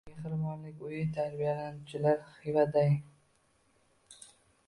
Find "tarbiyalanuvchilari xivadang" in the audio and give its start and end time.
1.17-2.97